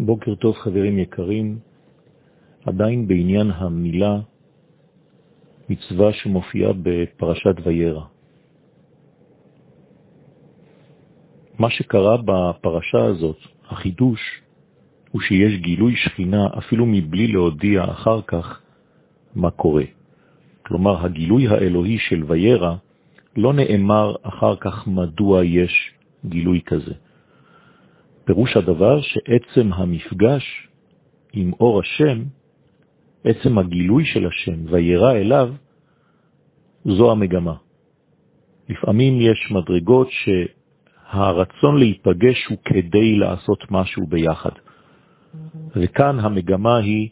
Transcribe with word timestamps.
בוקר 0.00 0.34
טוב 0.34 0.56
חברים 0.56 0.98
יקרים, 0.98 1.58
עדיין 2.66 3.08
בעניין 3.08 3.50
המילה 3.50 4.20
מצווה 5.68 6.12
שמופיעה 6.12 6.72
בפרשת 6.82 7.54
וירא. 7.64 8.04
מה 11.58 11.70
שקרה 11.70 12.16
בפרשה 12.16 13.04
הזאת, 13.04 13.36
החידוש, 13.68 14.20
הוא 15.10 15.20
שיש 15.20 15.60
גילוי 15.60 15.96
שכינה 15.96 16.46
אפילו 16.58 16.86
מבלי 16.86 17.26
להודיע 17.26 17.84
אחר 17.84 18.22
כך 18.22 18.60
מה 19.34 19.50
קורה. 19.50 19.84
כלומר, 20.66 21.04
הגילוי 21.04 21.48
האלוהי 21.48 21.98
של 21.98 22.22
וירא 22.26 22.74
לא 23.36 23.52
נאמר 23.52 24.14
אחר 24.22 24.56
כך 24.56 24.86
מדוע 24.86 25.44
יש 25.44 25.92
גילוי 26.24 26.60
כזה. 26.66 27.07
פירוש 28.28 28.56
הדבר 28.56 29.00
שעצם 29.00 29.72
המפגש 29.72 30.68
עם 31.32 31.52
אור 31.60 31.80
השם, 31.80 32.22
עצם 33.24 33.58
הגילוי 33.58 34.04
של 34.04 34.26
השם 34.26 34.72
וירא 34.72 35.12
אליו, 35.12 35.54
זו 36.84 37.12
המגמה. 37.12 37.54
לפעמים 38.68 39.20
יש 39.20 39.50
מדרגות 39.50 40.08
שהרצון 40.10 41.78
להיפגש 41.78 42.46
הוא 42.46 42.58
כדי 42.64 43.16
לעשות 43.16 43.64
משהו 43.70 44.06
ביחד. 44.06 44.52
וכאן 45.76 46.18
המגמה 46.20 46.76
היא 46.76 47.08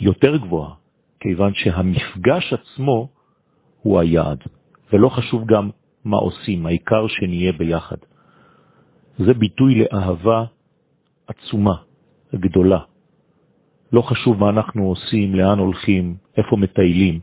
יותר 0.00 0.36
גבוהה, 0.36 0.74
כיוון 1.20 1.54
שהמפגש 1.54 2.52
עצמו 2.52 3.08
הוא 3.82 4.00
היעד, 4.00 4.38
ולא 4.92 5.08
חשוב 5.08 5.46
גם 5.46 5.70
מה 6.04 6.16
עושים, 6.16 6.66
העיקר 6.66 7.06
שנהיה 7.08 7.52
ביחד. 7.52 7.96
זה 9.18 9.34
ביטוי 9.34 9.74
לאהבה 9.74 10.44
עצומה, 11.26 11.74
גדולה. 12.34 12.78
לא 13.92 14.02
חשוב 14.02 14.38
מה 14.38 14.48
אנחנו 14.48 14.88
עושים, 14.88 15.34
לאן 15.34 15.58
הולכים, 15.58 16.16
איפה 16.36 16.56
מטיילים. 16.56 17.20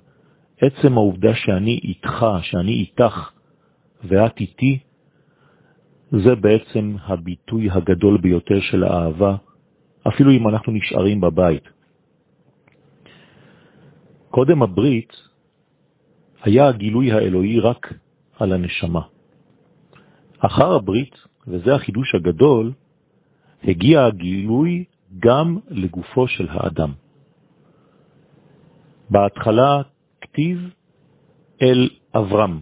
עצם 0.62 0.98
העובדה 0.98 1.36
שאני 1.36 1.80
איתך, 1.84 2.26
שאני 2.42 2.72
איתך 2.72 3.30
ואת 4.04 4.40
איתי, 4.40 4.80
זה 6.12 6.36
בעצם 6.36 6.96
הביטוי 7.04 7.70
הגדול 7.72 8.18
ביותר 8.18 8.60
של 8.62 8.84
האהבה, 8.84 9.36
אפילו 10.08 10.32
אם 10.32 10.48
אנחנו 10.48 10.74
נשארים 10.74 11.22
בבית. 11.22 11.64
קודם 14.30 14.62
הברית 14.64 15.14
היה 16.44 16.68
הגילוי 16.68 17.12
האלוהי 17.12 17.60
רק 17.60 17.94
על 18.40 18.54
הנשמה. 18.54 19.02
אחר 20.40 20.72
הברית 20.72 21.16
וזה 21.48 21.76
החידוש 21.76 22.16
הגדול, 22.16 22.72
הגיע 23.64 24.06
הגילוי 24.06 24.84
גם 25.20 25.58
לגופו 25.68 26.28
של 26.28 26.48
האדם. 26.50 26.92
בהתחלה 29.10 29.82
כתיב 30.22 30.70
אל 31.62 31.90
אברהם, 32.16 32.62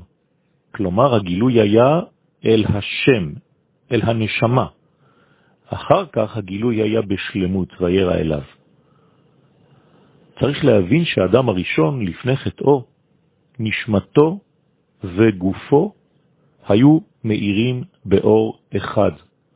כלומר 0.76 1.16
הגילוי 1.16 1.62
היה 1.62 2.00
אל 2.46 2.66
השם, 2.70 3.34
אל 3.92 4.02
הנשמה. 4.04 4.68
אחר 5.68 6.06
כך 6.12 6.38
הגילוי 6.38 6.82
היה 6.82 7.02
בשלמות 7.02 7.82
וירא 7.82 8.14
אליו. 8.14 8.42
צריך 10.40 10.66
להבין 10.66 11.06
שהאדם 11.06 11.50
הראשון 11.50 12.06
לפני 12.06 12.38
חטאו, 12.38 12.86
נשמתו 13.60 14.40
וגופו 15.04 15.94
היו 16.68 17.00
מאירים 17.24 17.84
באור 18.06 18.60
אחד, 18.78 19.12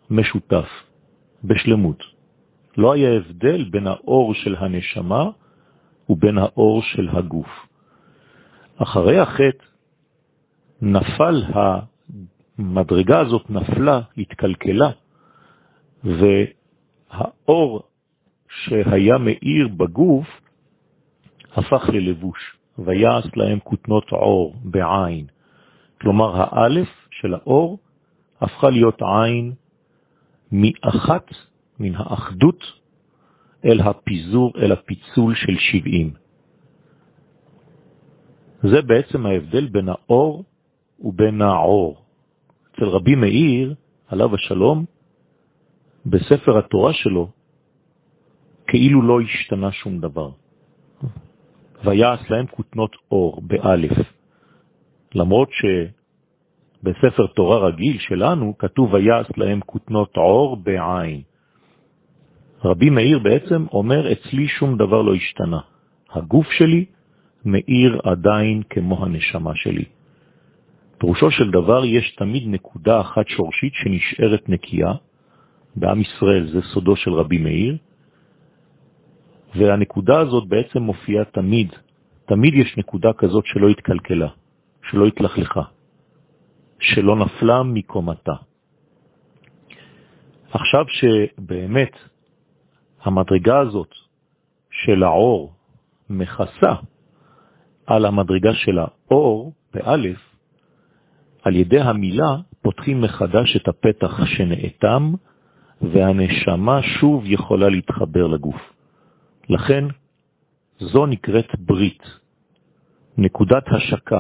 משותף, 0.10 0.70
בשלמות. 1.44 2.04
לא 2.78 2.94
היה 2.94 3.14
הבדל 3.14 3.64
בין 3.64 3.88
האור 3.88 4.34
של 4.34 4.56
הנשמה 4.56 5.30
ובין 6.10 6.38
האור 6.38 6.82
של 6.82 7.10
הגוף. 7.10 7.68
אחרי 8.78 9.20
החטא 9.20 9.66
נפל 10.82 11.44
המדרגה 12.60 13.20
הזאת, 13.20 13.50
נפלה, 13.50 14.02
התקלקלה, 14.18 14.90
והאור 16.04 17.84
שהיה 18.50 19.18
מאיר 19.18 19.68
בגוף 19.68 20.28
הפך 21.56 21.90
ללבוש, 21.90 22.58
ויעש 22.80 23.26
להם 23.36 23.60
כותנות 23.60 24.10
עור 24.12 24.56
בעין. 24.64 25.26
כלומר, 26.02 26.34
האלף 26.38 27.07
של 27.22 27.34
האור 27.34 27.80
הפכה 28.42 28.70
להיות 28.70 29.02
עין 29.02 29.54
מאחת, 30.52 31.28
מן 31.80 31.96
האחדות, 31.96 32.64
אל 33.66 33.80
הפיזור, 33.82 34.54
אל 34.58 34.72
הפיצול 34.72 35.36
של 35.36 35.58
שבעים. 35.58 36.14
זה 38.64 38.82
בעצם 38.82 39.26
ההבדל 39.26 39.68
בין 39.68 39.90
האור 39.90 40.44
ובין 41.00 41.42
העור. 41.42 42.06
אצל 42.72 42.86
רבי 42.86 43.16
מאיר, 43.16 43.76
עליו 44.08 44.36
השלום, 44.36 44.86
בספר 46.06 46.58
התורה 46.58 46.94
שלו, 46.94 47.30
כאילו 48.68 49.02
לא 49.02 49.22
השתנה 49.22 49.72
שום 49.72 50.00
דבר. 50.00 50.30
ויעש 51.86 52.30
להם 52.30 52.48
כותנות 52.48 52.96
אור, 53.12 53.42
באלף. 53.42 53.98
למרות 55.16 55.50
שבספר 56.88 57.28
תורה 57.28 57.68
רגיל 57.68 57.98
שלנו 58.00 58.58
כתוב 58.58 58.94
ויעש 58.94 59.28
להם 59.38 59.60
כותנות 59.66 60.18
עור 60.18 60.58
בעין. 60.58 61.22
רבי 62.64 62.90
מאיר 62.90 63.20
בעצם 63.20 63.66
אומר, 63.72 64.12
אצלי 64.12 64.48
שום 64.48 64.78
דבר 64.78 65.02
לא 65.02 65.14
השתנה. 65.16 65.60
הגוף 66.12 66.52
שלי 66.52 66.86
מאיר 67.46 68.00
עדיין 68.04 68.64
כמו 68.70 69.06
הנשמה 69.06 69.52
שלי. 69.56 69.86
פירושו 70.98 71.32
של 71.32 71.52
דבר, 71.52 71.86
יש 71.86 72.16
תמיד 72.16 72.44
נקודה 72.48 73.02
אחת 73.02 73.28
שורשית 73.28 73.74
שנשארת 73.74 74.50
נקייה. 74.50 74.94
בעם 75.76 76.02
ישראל 76.02 76.48
זה 76.48 76.62
סודו 76.62 76.96
של 76.96 77.14
רבי 77.14 77.38
מאיר, 77.38 77.78
והנקודה 79.56 80.20
הזאת 80.20 80.48
בעצם 80.48 80.80
מופיעה 80.80 81.26
תמיד. 81.26 81.70
תמיד 82.26 82.54
יש 82.54 82.78
נקודה 82.78 83.14
כזאת 83.14 83.46
שלא 83.46 83.68
התקלקלה. 83.70 84.28
שלא 84.92 85.06
התלכלכה, 85.06 85.62
שלא 86.80 87.16
נפלה 87.16 87.64
מקומתה. 87.64 88.34
עכשיו 90.52 90.86
שבאמת 90.88 91.92
המדרגה 93.04 93.60
הזאת 93.60 93.94
של 94.72 95.04
האור 95.04 95.54
מכסה 96.10 96.74
על 97.86 98.06
המדרגה 98.06 98.54
של 98.54 98.80
האור, 98.80 99.54
באלף, 99.74 100.18
על 101.44 101.56
ידי 101.56 101.80
המילה 101.80 102.36
פותחים 102.62 103.02
מחדש 103.02 103.56
את 103.56 103.68
הפתח 103.68 104.26
שנאטם, 104.26 105.14
והנשמה 105.82 106.82
שוב 106.82 107.24
יכולה 107.26 107.70
להתחבר 107.70 108.28
לגוף. 108.28 108.74
לכן 109.50 109.86
זו 110.80 111.06
נקראת 111.06 111.56
ברית, 111.60 112.04
נקודת 113.18 113.64
השקה, 113.68 114.20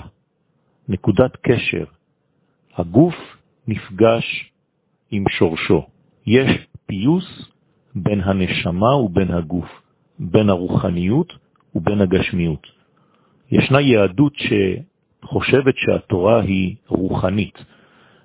נקודת 0.87 1.37
קשר. 1.41 1.96
הגוף 2.77 3.15
נפגש 3.67 4.51
עם 5.11 5.23
שורשו. 5.29 5.87
יש 6.25 6.67
פיוס 6.85 7.49
בין 7.95 8.21
הנשמה 8.21 8.95
ובין 8.95 9.31
הגוף, 9.31 9.81
בין 10.19 10.49
הרוחניות 10.49 11.33
ובין 11.75 12.01
הגשמיות. 12.01 12.67
ישנה 13.51 13.81
יהדות 13.81 14.33
שחושבת 14.35 15.73
שהתורה 15.77 16.41
היא 16.41 16.75
רוחנית, 16.87 17.63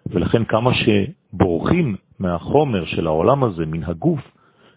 ולכן 0.06 0.44
כמה 0.44 0.70
שבורחים 0.74 1.96
מהחומר 2.18 2.84
של 2.86 3.06
העולם 3.06 3.44
הזה, 3.44 3.66
מן 3.66 3.84
הגוף, 3.84 4.20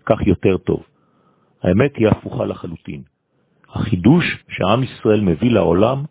כך 0.05 0.27
יותר 0.27 0.57
טוב. 0.57 0.83
האמת 1.63 1.95
היא 1.95 2.07
הפוכה 2.07 2.45
לחלוטין. 2.45 3.01
החידוש 3.73 4.43
שעם 4.49 4.83
ישראל 4.83 5.21
מביא 5.21 5.51
לעולם 5.51 6.03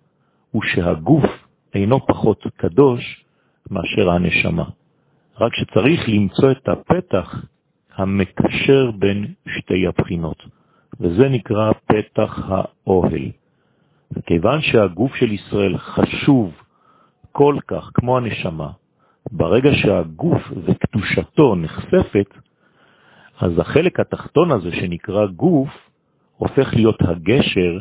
הוא 0.51 0.63
שהגוף 0.63 1.25
אינו 1.75 2.07
פחות 2.07 2.47
קדוש 2.57 3.24
מאשר 3.71 4.11
הנשמה. 4.11 4.65
רק 5.41 5.55
שצריך 5.55 6.09
למצוא 6.09 6.51
את 6.51 6.69
הפתח 6.69 7.45
המקשר 7.97 8.91
בין 8.99 9.35
שתי 9.59 9.87
הבחינות, 9.87 10.43
וזה 11.01 11.29
נקרא 11.29 11.73
פתח 11.87 12.39
האוהל. 12.49 13.31
וכיוון 14.13 14.61
שהגוף 14.63 15.15
של 15.15 15.33
ישראל 15.33 15.79
חשוב 15.79 16.53
כל 17.33 17.57
כך 17.69 17.91
כמו 17.95 18.17
הנשמה, 18.17 18.71
ברגע 19.33 19.71
שהגוף 19.75 20.43
וקדושתו 20.65 21.55
נחשפת, 21.55 22.35
אז 23.41 23.59
החלק 23.59 24.01
התחתון 24.01 24.51
הזה 24.53 24.71
שנקרא 24.71 25.27
גוף 25.27 25.69
הופך 26.37 26.75
להיות 26.75 27.03
הגשר 27.03 27.79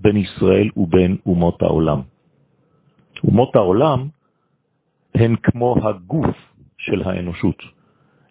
בין 0.00 0.16
ישראל 0.16 0.68
ובין 0.76 1.16
אומות 1.26 1.62
העולם. 1.62 2.00
אומות 3.24 3.56
העולם 3.56 4.08
הן 5.22 5.36
כמו 5.42 5.76
הגוף 5.88 6.36
של 6.78 7.02
האנושות. 7.02 7.62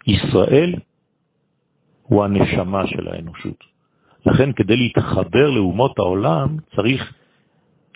ישראל 0.08 0.74
הוא 2.04 2.24
הנשמה 2.24 2.88
של 2.88 3.08
האנושות. 3.08 3.64
לכן 4.26 4.52
כדי 4.52 4.78
להתחבר 4.78 5.50
לאומות 5.50 6.00
העולם 6.00 6.58
צריך 6.76 7.14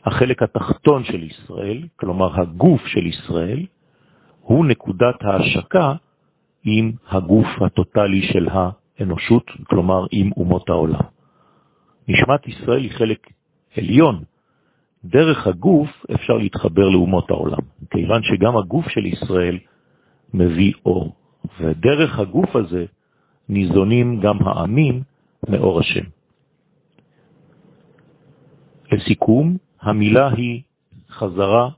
החלק 0.06 0.44
התחתון 0.44 1.03
של 1.03 1.24
ישראל, 1.24 1.88
כלומר 1.95 2.42
הגוף 2.42 2.88
של 2.88 3.06
ישראל, 3.06 3.65
הוא 4.42 4.65
נקודת 4.65 5.15
ההשקה 5.21 5.94
עם 6.63 6.92
הגוף 7.09 7.47
הטוטלי 7.62 8.21
של 8.21 8.47
האנושות, 8.51 9.51
כלומר 9.63 10.06
עם 10.12 10.31
אומות 10.38 10.69
העולם. 10.69 11.06
נשמת 12.07 12.47
ישראל 12.47 12.81
היא 12.81 12.92
חלק 12.92 13.27
עליון. 13.77 14.24
דרך 15.06 15.48
הגוף 15.48 16.06
אפשר 16.16 16.34
להתחבר 16.34 16.90
לאומות 16.90 17.30
העולם, 17.31 17.63
כיוון 17.90 18.24
שגם 18.24 18.57
הגוף 18.57 18.90
של 18.90 19.06
ישראל 19.06 19.57
מביא 20.34 20.74
אור, 20.86 21.16
ודרך 21.60 22.19
הגוף 22.19 22.56
הזה 22.56 22.86
ניזונים 23.50 24.19
גם 24.19 24.38
העמים 24.42 25.04
מאור 25.50 25.80
השם. 25.80 26.04
לסיכום, 28.92 29.57
המילה 29.81 30.28
היא 30.34 30.62
חזרה 31.10 31.69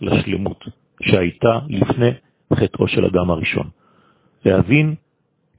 לשלמות 0.00 0.64
שהייתה 1.02 1.58
לפני 1.68 2.10
חטאו 2.54 2.88
של 2.88 3.04
אדם 3.04 3.30
הראשון. 3.30 3.68
להבין 4.44 4.94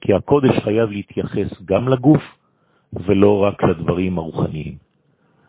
כי 0.01 0.13
הקודש 0.13 0.59
חייב 0.63 0.89
להתייחס 0.89 1.61
גם 1.65 1.89
לגוף 1.89 2.23
ולא 2.93 3.43
רק 3.43 3.63
לדברים 3.63 4.17
הרוחניים. 4.17 4.77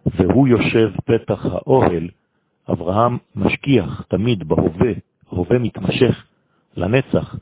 והוא 0.07 0.49
יושב 0.49 0.91
פתח 1.05 1.47
האוהל, 1.47 2.09
אברהם 2.71 3.19
משגיח 3.35 4.03
תמיד 4.09 4.49
בהווה, 4.49 4.93
הווה 5.29 5.59
מתמשך 5.59 6.25
לנצח, 6.77 7.37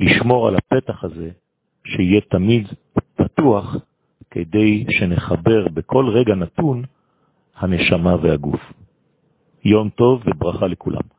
לשמור 0.00 0.48
על 0.48 0.56
הפתח 0.56 1.04
הזה, 1.04 1.30
שיהיה 1.84 2.20
תמיד 2.20 2.68
פתוח, 3.16 3.76
כדי 4.30 4.84
שנחבר 4.90 5.68
בכל 5.68 6.08
רגע 6.08 6.34
נתון 6.34 6.82
הנשמה 7.56 8.16
והגוף. 8.22 8.72
יום 9.64 9.88
טוב 9.88 10.22
וברכה 10.26 10.66
לכולם. 10.66 11.11